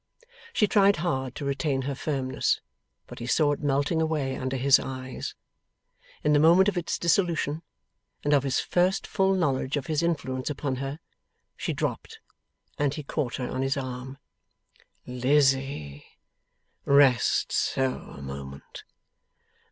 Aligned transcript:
She 0.51 0.65
tried 0.65 0.95
hard 0.95 1.35
to 1.35 1.45
retain 1.45 1.83
her 1.83 1.93
firmness, 1.93 2.59
but 3.05 3.19
he 3.19 3.27
saw 3.27 3.51
it 3.51 3.61
melting 3.61 4.01
away 4.01 4.35
under 4.35 4.57
his 4.57 4.79
eyes. 4.79 5.35
In 6.23 6.33
the 6.33 6.39
moment 6.39 6.67
of 6.67 6.75
its 6.75 6.97
dissolution, 6.97 7.61
and 8.23 8.33
of 8.33 8.41
his 8.41 8.59
first 8.59 9.05
full 9.05 9.35
knowledge 9.35 9.77
of 9.77 9.85
his 9.85 10.01
influence 10.01 10.49
upon 10.49 10.77
her, 10.77 10.97
she 11.55 11.71
dropped, 11.73 12.17
and 12.79 12.95
he 12.95 13.03
caught 13.03 13.35
her 13.35 13.47
on 13.47 13.61
his 13.61 13.77
arm. 13.77 14.17
'Lizzie! 15.05 16.03
Rest 16.83 17.51
so 17.51 17.99
a 18.17 18.23
moment. 18.23 18.83